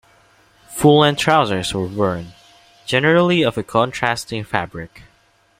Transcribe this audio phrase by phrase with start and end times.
[0.69, 2.33] Full-length trousers were worn,
[2.87, 5.03] generally of a contrasting fabric.